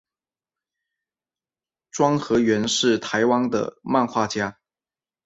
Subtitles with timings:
[1.91, 4.57] 庄河源是台湾的漫画家。